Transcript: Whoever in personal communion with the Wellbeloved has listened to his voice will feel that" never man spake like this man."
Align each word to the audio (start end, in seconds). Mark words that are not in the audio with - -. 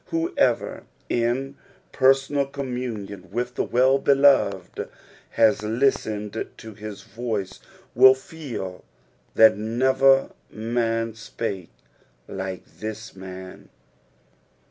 Whoever 0.07 0.85
in 1.09 1.57
personal 1.91 2.47
communion 2.47 3.29
with 3.29 3.53
the 3.53 3.63
Wellbeloved 3.63 4.89
has 5.29 5.61
listened 5.61 6.47
to 6.57 6.73
his 6.73 7.03
voice 7.03 7.59
will 7.93 8.15
feel 8.15 8.83
that" 9.35 9.57
never 9.59 10.31
man 10.49 11.13
spake 11.13 11.69
like 12.27 12.65
this 12.79 13.15
man." 13.15 13.69